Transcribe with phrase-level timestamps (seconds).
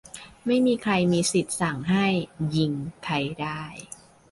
[0.45, 2.07] ไม่มีใครมีสิทธิ์สั่งให้
[2.55, 2.71] "ยิง"
[3.05, 3.61] ใครได้